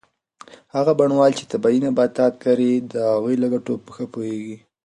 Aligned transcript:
هغه 0.75 0.91
بڼوال 0.99 1.31
چې 1.37 1.43
طبي 1.51 1.77
نباتات 1.85 2.33
کري 2.43 2.71
د 2.91 2.93
هغوی 3.11 3.35
له 3.39 3.47
ګټو 3.53 3.73
په 3.83 3.89
ښه 3.95 4.05
پوهیږي. 4.13 4.57